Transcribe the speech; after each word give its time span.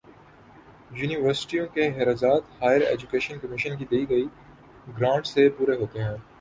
یونیورسٹیوں 0.91 1.65
کے 1.73 1.87
اخراجات 1.87 2.49
ہائیر 2.61 2.81
ایجوکیشن 2.81 3.39
کمیشن 3.39 3.77
کی 3.77 3.85
دی 3.91 4.03
گئی 4.09 4.25
گرانٹ 4.97 5.27
سے 5.27 5.49
پورے 5.49 5.75
ہوتے 5.77 6.03
ہیں۔ 6.03 6.15